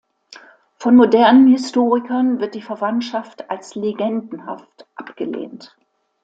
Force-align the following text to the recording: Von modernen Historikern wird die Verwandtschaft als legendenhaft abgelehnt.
Von 0.79 0.95
modernen 0.95 1.45
Historikern 1.45 2.39
wird 2.39 2.55
die 2.55 2.63
Verwandtschaft 2.63 3.51
als 3.51 3.75
legendenhaft 3.75 4.87
abgelehnt. 4.95 5.75